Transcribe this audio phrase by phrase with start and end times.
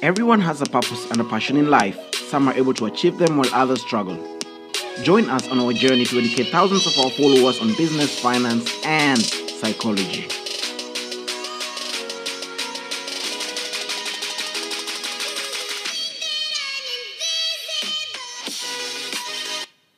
[0.00, 1.98] Everyone has a purpose and a passion in life.
[2.14, 4.16] Some are able to achieve them while others struggle.
[5.02, 9.20] Join us on our journey to educate thousands of our followers on business, finance, and
[9.20, 10.28] psychology.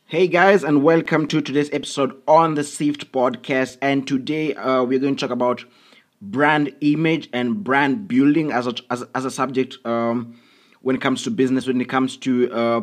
[0.07, 3.77] Hey guys, and welcome to today's episode on the Sift podcast.
[3.83, 5.67] And today uh, we're going to talk about
[6.21, 10.39] brand image and brand building as a, as, as a subject um,
[10.83, 12.81] when it comes to business, when it comes to uh,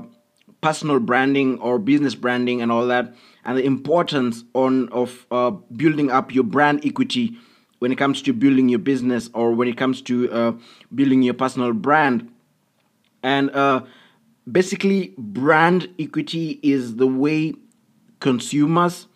[0.61, 3.13] personal branding or business branding and all that,
[3.45, 7.37] and the importance on of uh, building up your brand equity
[7.79, 10.51] when it comes to building your business or when it comes to uh,
[10.93, 12.31] building your personal brand.
[13.21, 13.81] And uh,
[14.51, 17.53] basically brand equity is the way
[18.19, 19.07] consumers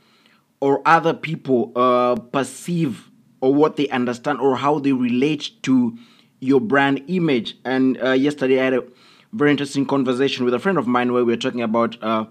[0.59, 3.10] or other people uh, perceive
[3.41, 5.97] or what they understand or how they relate to
[6.39, 7.57] your brand image.
[7.65, 8.83] And uh, yesterday i had a
[9.33, 12.25] very interesting conversation with a friend of mine where we were talking about uh,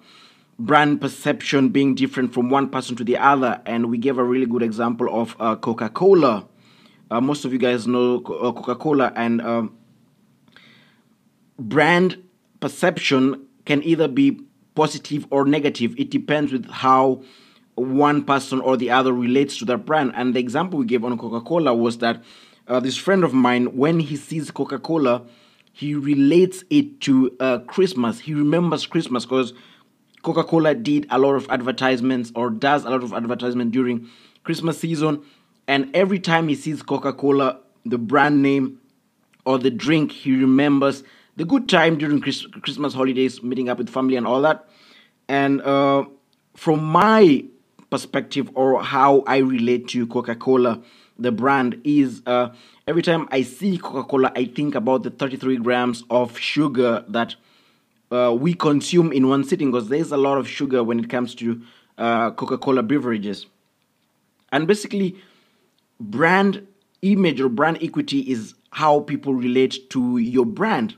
[0.59, 3.61] brand perception being different from one person to the other.
[3.67, 6.47] And we gave a really good example of uh, coca-cola.
[7.11, 9.13] Uh, most of you guys know uh, coca-cola.
[9.17, 9.77] And um,
[11.59, 12.23] brand
[12.61, 14.41] perception can either be
[14.75, 15.95] positive or negative.
[15.99, 17.23] It depends with how
[17.75, 20.13] one person or the other relates to that brand.
[20.15, 22.23] And the example we gave on Coca Cola was that
[22.69, 25.23] uh, this friend of mine, when he sees Coca Cola,
[25.73, 28.21] he relates it to uh, Christmas.
[28.21, 29.55] He remembers Christmas because
[30.23, 34.09] Coca Cola did a lot of advertisements or does a lot of advertisement during
[34.45, 35.23] Christmas season.
[35.67, 38.79] And every time he sees Coca Cola, the brand name
[39.47, 41.03] or the drink, he remembers
[41.37, 44.69] the good time during Chris- Christmas holidays, meeting up with family and all that.
[45.29, 46.05] And uh,
[46.55, 47.45] from my
[47.91, 50.81] perspective or how I relate to Coca Cola,
[51.19, 52.51] the brand is uh,
[52.87, 57.35] every time I see Coca Cola, I think about the 33 grams of sugar that
[58.11, 61.35] uh, we consume in one sitting because there's a lot of sugar when it comes
[61.37, 61.61] to
[61.99, 63.47] uh, Coca Cola beverages.
[64.53, 65.17] And basically,
[66.01, 66.67] brand
[67.03, 70.97] image or brand equity is how people relate to your brand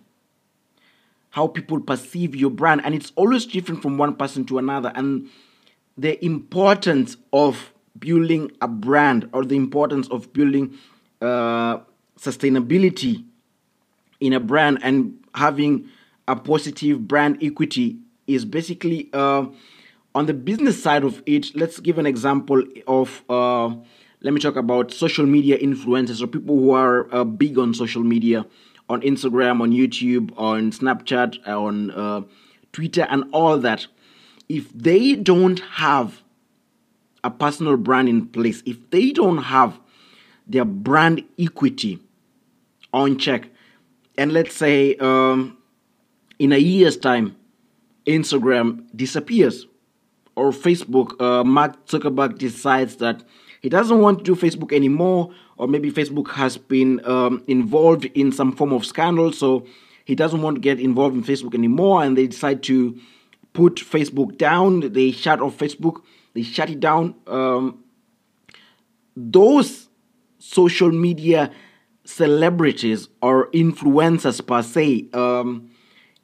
[1.32, 5.28] how people perceive your brand and it's always different from one person to another and
[5.96, 10.76] the importance of building a brand or the importance of building
[11.20, 11.78] uh,
[12.18, 13.24] sustainability
[14.20, 15.88] in a brand and having
[16.28, 19.44] a positive brand equity is basically uh,
[20.14, 23.68] on the business side of it let's give an example of uh,
[24.20, 28.02] let me talk about social media influencers or people who are uh, big on social
[28.02, 28.46] media
[28.88, 32.22] on Instagram, on YouTube, on Snapchat, on uh,
[32.72, 33.86] Twitter, and all that,
[34.52, 36.22] if they don't have
[37.24, 39.80] a personal brand in place, if they don't have
[40.46, 41.98] their brand equity
[42.92, 43.48] on check,
[44.18, 45.56] and let's say um,
[46.38, 47.34] in a year's time,
[48.06, 49.66] Instagram disappears,
[50.36, 53.24] or Facebook, uh, Mark Zuckerberg decides that
[53.62, 58.30] he doesn't want to do Facebook anymore, or maybe Facebook has been um, involved in
[58.30, 59.64] some form of scandal, so
[60.04, 63.00] he doesn't want to get involved in Facebook anymore, and they decide to
[63.52, 64.92] put Facebook down.
[64.92, 66.02] They shut off Facebook.
[66.34, 67.14] They shut it down.
[67.26, 67.84] Um,
[69.16, 69.88] those
[70.38, 71.50] social media
[72.04, 75.70] celebrities or influencers per se, um,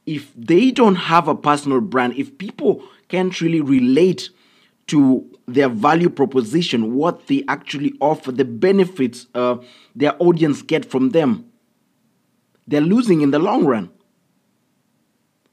[0.06, 4.30] if they don't have a personal brand, if people can't really relate
[4.86, 9.56] to their value proposition, what they actually offer, the benefits uh,
[9.94, 11.44] their audience get from them,
[12.66, 13.90] they're losing in the long run.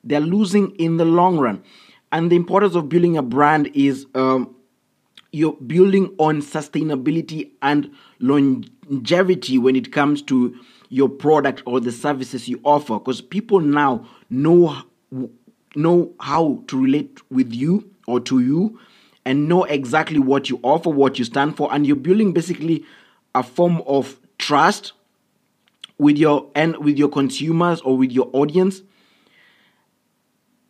[0.05, 1.63] They're losing in the long run.
[2.11, 4.55] And the importance of building a brand is um,
[5.31, 10.55] you're building on sustainability and longevity when it comes to
[10.89, 14.83] your product or the services you offer because people now know
[15.75, 18.79] know how to relate with you or to you
[19.25, 22.85] and know exactly what you offer, what you stand for, and you're building basically
[23.33, 24.93] a form of trust
[25.97, 28.81] with your and with your consumers or with your audience.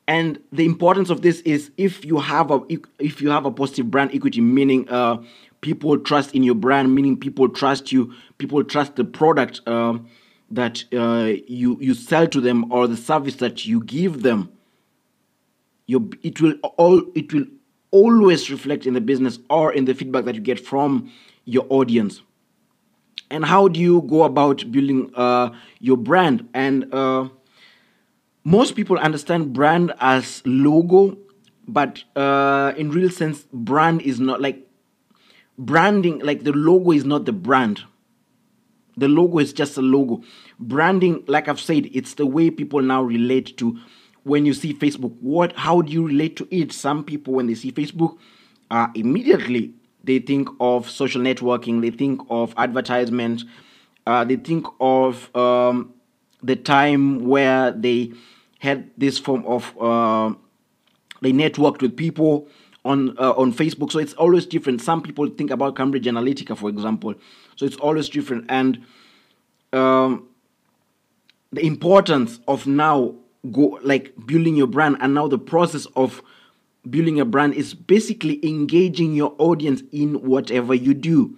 [0.07, 2.61] And the importance of this is if you have a
[2.99, 5.17] if you have a positive brand equity, meaning uh,
[5.61, 9.97] people trust in your brand, meaning people trust you, people trust the product uh,
[10.51, 14.51] that uh, you you sell to them or the service that you give them.
[15.87, 17.45] You it will all it will
[17.89, 21.11] always reflect in the business or in the feedback that you get from
[21.45, 22.21] your audience.
[23.31, 25.49] And how do you go about building uh,
[25.79, 26.47] your brand?
[26.53, 27.29] And uh,
[28.45, 31.17] most people understand brand as logo,
[31.67, 34.69] but uh, in real sense, brand is not like
[35.57, 36.19] branding.
[36.19, 37.81] Like the logo is not the brand.
[38.97, 40.21] The logo is just a logo.
[40.59, 43.77] Branding, like I've said, it's the way people now relate to
[44.23, 45.17] when you see Facebook.
[45.19, 45.53] What?
[45.53, 46.71] How do you relate to it?
[46.71, 48.17] Some people, when they see Facebook,
[48.69, 51.81] uh, immediately they think of social networking.
[51.81, 53.43] They think of advertisement.
[54.05, 55.95] Uh, they think of um,
[56.43, 58.13] the time where they
[58.59, 60.33] had this form of uh,
[61.21, 62.47] they networked with people
[62.83, 63.91] on uh, on Facebook.
[63.91, 64.81] So it's always different.
[64.81, 67.15] Some people think about Cambridge Analytica, for example.
[67.55, 68.85] So it's always different, and
[69.73, 70.27] um,
[71.51, 73.15] the importance of now
[73.51, 76.21] go like building your brand, and now the process of
[76.89, 81.35] building a brand is basically engaging your audience in whatever you do.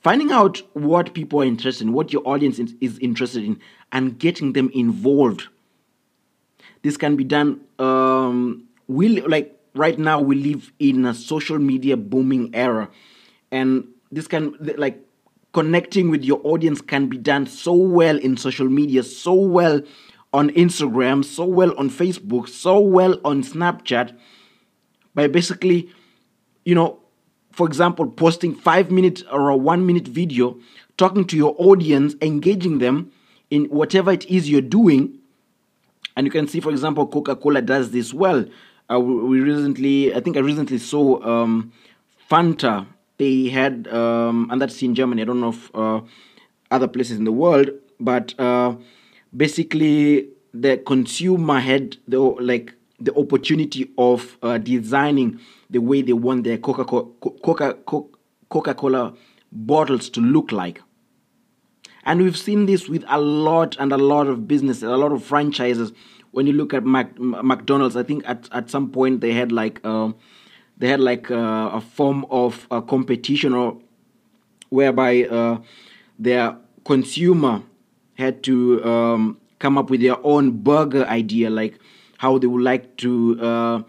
[0.00, 3.58] Finding out what people are interested in, what your audience is, is interested in,
[3.90, 5.48] and getting them involved.
[6.88, 7.60] This can be done.
[7.78, 12.88] Um, will like right now we live in a social media booming era
[13.52, 14.98] and this can like
[15.52, 19.82] connecting with your audience can be done so well in social media so well
[20.32, 24.16] on instagram so well on facebook so well on snapchat
[25.14, 25.90] by basically
[26.64, 26.98] you know
[27.52, 30.58] for example posting 5 minute or a 1 minute video
[30.96, 33.12] talking to your audience engaging them
[33.50, 35.17] in whatever it is you're doing
[36.18, 38.44] and you can see for example coca-cola does this well
[38.90, 41.72] uh, we recently, I think I recently saw um,
[42.30, 42.86] Fanta.
[43.18, 45.22] They had, um, and that's in Germany.
[45.22, 46.00] I don't know if uh,
[46.70, 47.70] other places in the world,
[48.00, 48.76] but uh,
[49.36, 55.38] basically the consumer had the like the opportunity of uh, designing
[55.68, 57.74] the way they want their Coca Coca
[58.48, 59.14] Coca Cola
[59.52, 60.80] bottles to look like.
[62.08, 65.22] And we've seen this with a lot and a lot of businesses, a lot of
[65.22, 65.92] franchises.
[66.30, 69.78] When you look at Mac, McDonald's, I think at, at some point they had like
[69.84, 70.12] uh,
[70.78, 73.76] they had like uh, a form of a competition or
[74.70, 75.58] whereby uh,
[76.18, 76.56] their
[76.86, 77.62] consumer
[78.14, 81.78] had to um, come up with their own burger idea, like
[82.16, 83.82] how they would like to uh,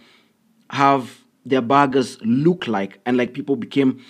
[0.71, 4.03] have their burgers look like, and like people became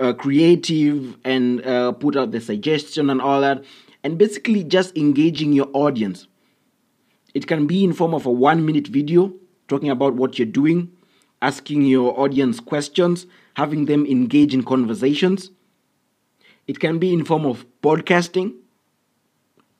[0.00, 3.64] uh, creative and uh, put out the suggestion and all that,
[4.02, 6.26] and basically just engaging your audience
[7.34, 9.32] it can be in form of a one minute video
[9.68, 10.90] talking about what you're doing,
[11.42, 15.50] asking your audience questions, having them engage in conversations.
[16.66, 18.54] It can be in form of podcasting,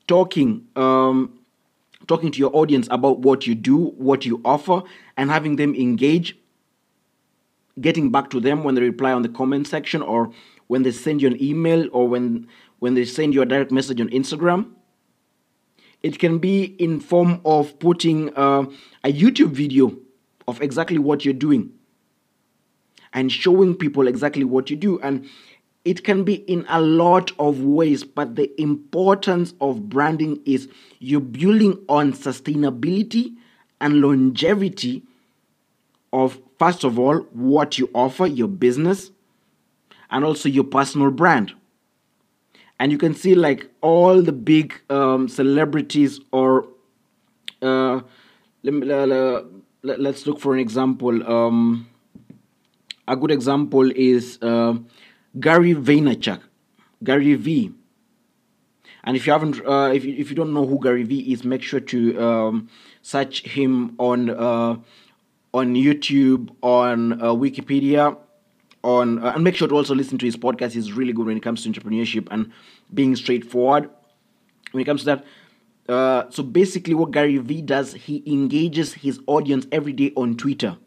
[0.07, 1.39] talking, um,
[2.07, 4.83] talking to your audience about what you do, what you offer,
[5.17, 6.37] and having them engage.
[7.79, 10.31] Getting back to them when they reply on the comment section, or
[10.67, 12.47] when they send you an email, or when
[12.79, 14.71] when they send you a direct message on Instagram.
[16.01, 18.63] It can be in form of putting uh,
[19.03, 19.97] a youtube video
[20.47, 21.71] of exactly what you're doing
[23.13, 24.99] and showing people exactly what you do.
[25.01, 25.27] And
[25.85, 31.21] it can be in a lot of ways but the importance of branding is you're
[31.21, 33.35] building on sustainability
[33.81, 35.03] and longevity
[36.11, 39.11] of first of all what you offer your business
[40.11, 41.53] and also your personal brand.
[42.79, 46.67] And you can see like all the big um, celebrities or
[47.61, 48.01] uh,
[48.63, 49.43] let, uh,
[49.83, 51.29] us look for an example.
[51.29, 51.89] Um,
[53.07, 54.75] a good example is uh,
[55.39, 56.41] gary vaynerchuk
[57.03, 57.73] gary v.
[59.03, 61.43] And if you haven't uh, if, you, if you don't know who gary v is
[61.43, 62.69] make sure to um,
[63.01, 64.77] search him on uh,
[65.53, 68.17] on youtube on uh, wikipedia
[68.83, 70.71] on uh, and make sure to also listen to his podcast.
[70.71, 72.51] He's really good when it comes to entrepreneurship and
[72.93, 73.89] being straightforward.
[74.71, 75.25] When it comes to that,
[75.89, 80.77] uh, so basically, what Gary Vee does, he engages his audience every day on Twitter.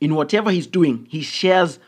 [0.00, 1.78] In whatever he's doing, he shares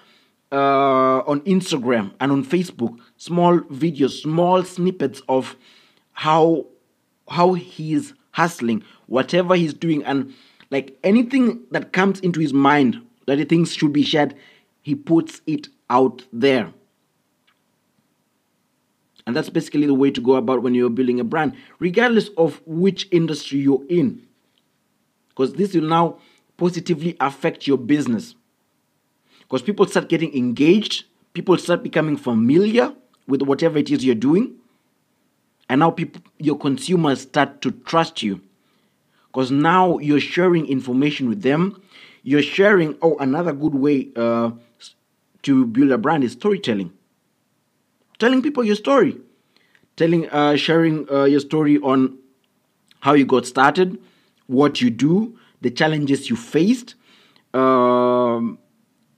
[0.53, 5.57] uh, on Instagram and on Facebook small videos, small snippets of
[6.13, 6.67] how
[7.29, 10.33] how he's hustling, whatever he's doing, and
[10.75, 14.35] like anything that comes into his mind that he thinks should be shared,
[14.83, 16.73] he puts it out there.
[19.25, 22.61] And that's basically the way to go about when you're building a brand, regardless of
[22.67, 24.27] which industry you're in.
[25.29, 26.19] Because this will now
[26.57, 28.35] positively affect your business.
[29.43, 31.05] Because people start getting engaged,
[31.35, 32.93] people start becoming familiar
[33.29, 34.57] with whatever it is you're doing.
[35.69, 38.41] And now people your consumers start to trust you.
[39.35, 41.83] Because now you're sharing information with them.
[42.23, 44.53] You're sharing, oh, another good way uh,
[45.43, 46.93] to build a brand is storytelling.
[48.21, 49.19] Telling people your story,
[49.97, 52.17] telling, uh, sharing uh, your story on
[53.01, 53.99] how you got started,
[54.47, 56.95] what you do, the challenges you faced,
[57.55, 58.57] um,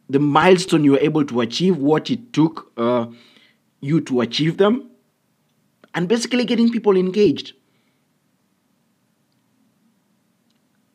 [0.08, 3.04] the milestone you were able to achieve, what it took uh,
[3.82, 4.88] you to achieve them,
[5.94, 7.52] and basically getting people engaged.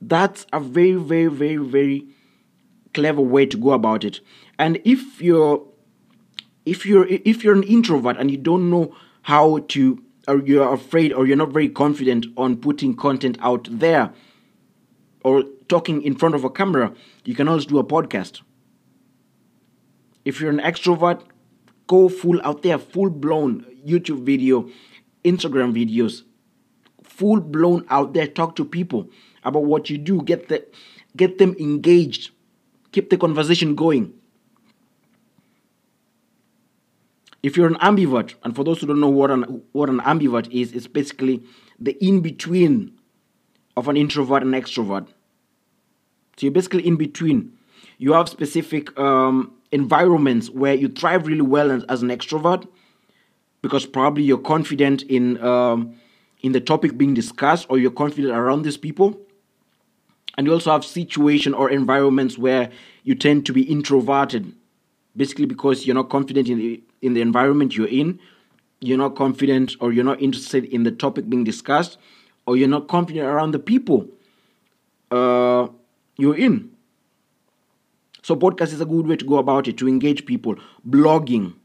[0.02, 2.08] That's a very, very, very, very
[2.94, 4.20] clever way to go about it.
[4.58, 5.66] And if you're
[6.66, 11.14] if you're if you're an introvert and you don't know how to or you're afraid
[11.14, 14.14] or you're not very confident on putting content out there
[15.24, 16.94] or talking in front of a camera,
[17.26, 18.42] you can always do a podcast.
[20.26, 21.24] If you're an extrovert,
[21.88, 24.70] go full out there, full blown YouTube video,
[25.24, 26.24] Instagram videos,
[27.04, 28.28] full blown out there.
[28.28, 29.10] Talk to people
[29.44, 30.22] about what you do.
[30.22, 30.66] Get the
[31.16, 32.32] get them engaged.
[32.92, 34.14] Keep the conversation going.
[37.44, 40.52] If you're an ambivert, and for those who don't know what an what an ambivert
[40.52, 41.44] is, it's basically
[41.80, 42.94] the in between
[43.76, 45.08] of an introvert and extrovert.
[46.38, 47.54] So you're basically in between.
[47.98, 52.68] You have specific um, environments where you thrive really well as, as, an extrovert
[53.62, 55.96] because probably you're confident in um,
[56.42, 59.20] in the topic being discussed or you're confident around these people.
[60.38, 62.70] And you also have situation or environments where
[63.04, 64.54] you tend to be introverted,
[65.16, 68.20] basically because you're not confident in the in the environment you're in,
[68.80, 71.98] you're not confident or you're not interested in the topic being discussed,
[72.46, 74.08] or you're not confident around the people
[75.10, 75.68] uh,
[76.18, 76.72] you're in.
[78.24, 80.56] So podcast is a good way to go about it to engage people.
[80.88, 81.56] Blogging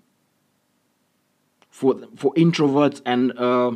[1.70, 3.72] for for introverts and uh,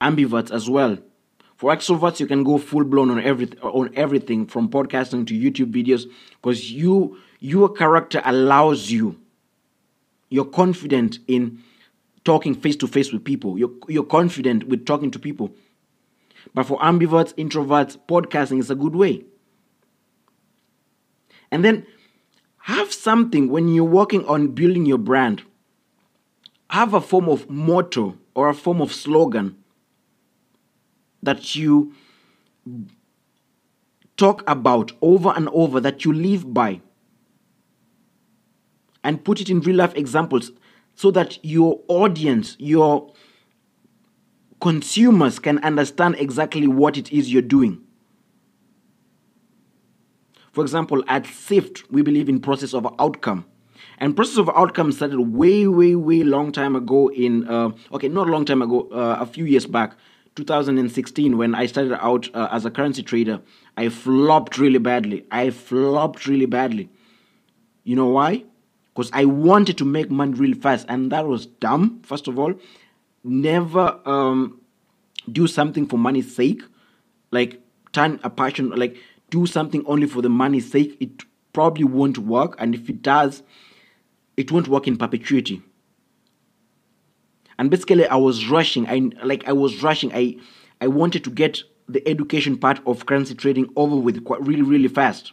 [0.00, 0.98] ambiverts as well.
[1.56, 5.72] For extroverts, you can go full blown on everything on everything from podcasting to YouTube
[5.72, 9.20] videos because you your character allows you.
[10.30, 11.62] You're confident in
[12.24, 13.58] talking face to face with people.
[13.58, 15.52] You're you're confident with talking to people.
[16.54, 19.24] But for ambiverts, introverts, podcasting is a good way.
[21.50, 21.86] And then
[22.58, 25.42] have something when you're working on building your brand.
[26.70, 29.56] Have a form of motto or a form of slogan
[31.24, 31.92] that you
[34.16, 36.80] talk about over and over, that you live by,
[39.02, 40.52] and put it in real life examples
[40.94, 43.12] so that your audience, your
[44.60, 47.80] consumers can understand exactly what it is you're doing.
[50.52, 53.44] For example, at SIFT, we believe in process of outcome.
[53.98, 58.28] And process of outcome started way, way, way long time ago in, uh, okay, not
[58.28, 59.96] a long time ago, uh, a few years back,
[60.36, 63.40] 2016, when I started out uh, as a currency trader.
[63.76, 65.24] I flopped really badly.
[65.30, 66.88] I flopped really badly.
[67.84, 68.44] You know why?
[68.92, 72.54] Because I wanted to make money really fast, and that was dumb, first of all.
[73.22, 74.60] Never um,
[75.30, 76.62] do something for money's sake.
[77.30, 77.60] Like,
[77.92, 78.96] turn a passion, like,
[79.30, 82.54] do something only for the money's sake, it probably won't work.
[82.58, 83.42] And if it does,
[84.36, 85.62] it won't work in perpetuity.
[87.58, 88.86] And basically, I was rushing.
[88.88, 90.12] I like I was rushing.
[90.14, 90.36] I
[90.80, 94.88] I wanted to get the education part of currency trading over with quite really really
[94.88, 95.32] fast.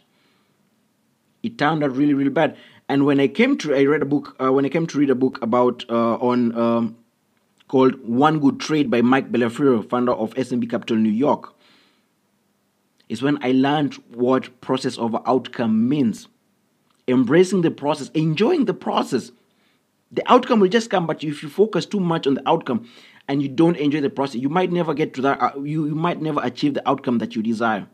[1.42, 2.56] It turned out really really bad.
[2.88, 4.36] And when I came to, I read a book.
[4.40, 6.96] Uh, when I came to read a book about uh, on um,
[7.68, 11.54] called One Good Trade by Mike Bellafiore, founder of SMB Capital New York
[13.12, 16.28] is when I learned what process over outcome means.
[17.06, 19.32] Embracing the process, enjoying the process.
[20.12, 22.86] The outcome will just come, but if you focus too much on the outcome
[23.28, 25.94] and you don't enjoy the process, you might never get to that, uh, you, you
[25.94, 27.86] might never achieve the outcome that you desire.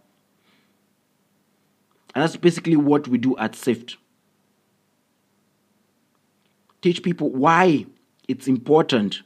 [2.14, 3.96] And that's basically what we do at SIFT.
[6.82, 7.86] Teach people why
[8.26, 9.22] it's important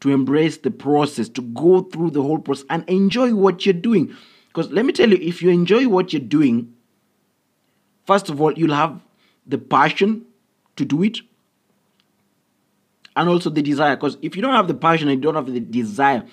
[0.00, 4.14] to embrace the process, to go through the whole process and enjoy what you're doing.
[4.46, 6.72] Because let me tell you, if you enjoy what you're doing,
[8.06, 9.00] first of all, you'll have
[9.44, 10.24] the passion
[10.76, 11.18] to do it
[13.18, 13.96] and also the desire.
[13.96, 16.24] Because if you don't have the passion and you don't have the desire,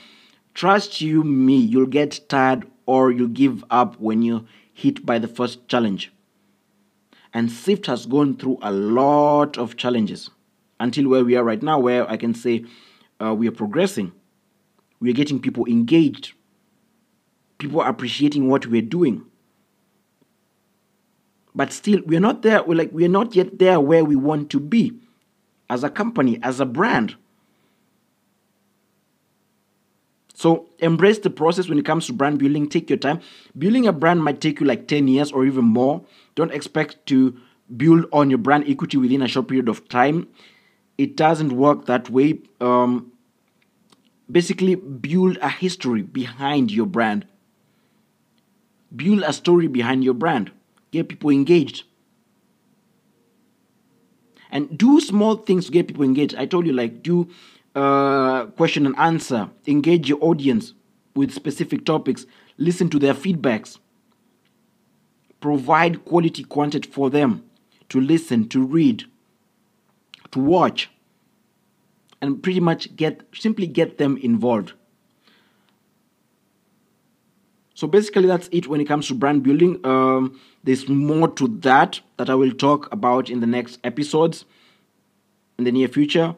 [0.53, 5.27] trust you me, you'll get tired or you'll give up when you're hit by the
[5.27, 6.13] first challenge.
[7.33, 10.29] And SIFT has gone through a lot of challenges
[10.79, 12.63] until where we are right now, where I can say
[13.19, 14.13] uh, we are progressing.
[15.01, 16.33] We are getting people engaged
[17.57, 19.25] people appreciating what we're doing.
[21.53, 24.59] But still, we're not there, we're like we're not yet there where we want to
[24.59, 24.93] be
[25.69, 27.15] as a company, as a brand.
[30.33, 32.67] So embrace the process when it comes to brand building.
[32.67, 33.21] Take your time.
[33.57, 36.03] Building a brand might take you like 10 years or even more.
[36.35, 37.37] Don't expect to
[37.75, 40.27] build on your brand equity within a short period of time.
[40.97, 42.39] It doesn't work that way.
[42.59, 43.11] Um,
[44.29, 47.25] basically, build a history behind your brand.
[48.95, 50.51] Build a story behind your brand.
[50.91, 51.83] Get people engaged.
[54.55, 56.33] And do small things to get people engaged.
[56.35, 57.29] I told you, like, do
[57.75, 60.73] uh, question and answer, engage your audience
[61.13, 62.25] with specific topics,
[62.57, 63.79] listen to their feedbacks,
[65.41, 67.43] provide quality content for them
[67.89, 69.03] to listen, to read,
[70.31, 70.89] to watch,
[72.21, 74.71] and pretty much get simply get them involved.
[77.75, 79.85] So basically, that's it when it comes to brand building.
[79.85, 84.45] Um, there's more to that that I will talk about in the next episodes
[85.57, 86.35] in the near future.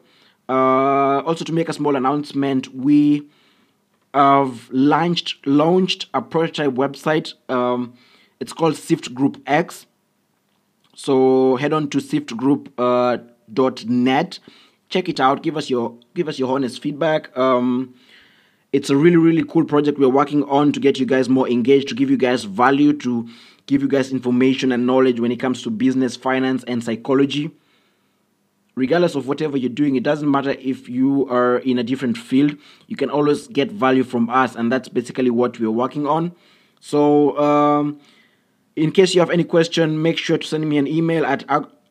[0.48, 3.28] Uh, also, to make a small announcement, we
[4.12, 7.34] have launched launched a prototype website.
[7.48, 7.94] Um,
[8.40, 9.86] it's called Sift Group X.
[10.96, 14.50] So head on to siftgroup.net, uh,
[14.88, 15.42] check it out.
[15.44, 17.36] Give us your give us your honest feedback.
[17.38, 17.94] Um,
[18.72, 21.88] it's a really really cool project we're working on to get you guys more engaged,
[21.88, 23.28] to give you guys value, to
[23.66, 27.50] give you guys information and knowledge when it comes to business, finance, and psychology
[28.78, 32.56] regardless of whatever you're doing, it doesn't matter if you are in a different field,
[32.86, 36.32] you can always get value from us, and that's basically what we're working on.
[36.80, 38.00] So, um,
[38.76, 41.44] in case you have any question, make sure to send me an email at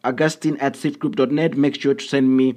[0.05, 1.57] augustine at siftgroup.net.
[1.57, 2.55] Make sure to send me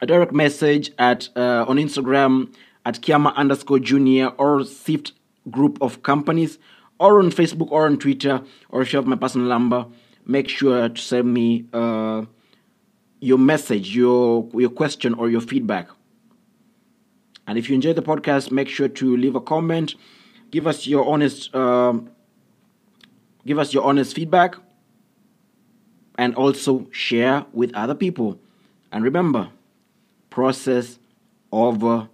[0.00, 5.12] a direct message at uh, on Instagram at Kiama underscore junior or Sift
[5.50, 6.58] group of companies
[6.98, 9.86] or on Facebook or on Twitter or if you have my personal number,
[10.26, 12.24] make sure to send me uh,
[13.20, 15.88] your message, your your question or your feedback.
[17.46, 19.94] And if you enjoy the podcast, make sure to leave a comment,
[20.50, 22.10] give us your honest um,
[23.46, 24.56] give us your honest feedback,
[26.18, 28.38] and also share with other people.
[28.92, 29.48] And remember,
[30.30, 30.98] process
[31.50, 32.08] over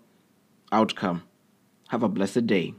[0.73, 1.23] outcome.
[1.89, 2.75] Have a blessed day.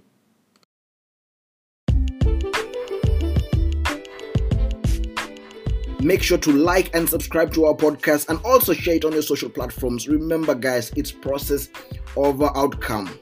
[6.02, 9.22] Make sure to like and subscribe to our podcast and also share it on your
[9.22, 10.08] social platforms.
[10.08, 11.68] Remember, guys, it's process
[12.16, 13.20] over outcome.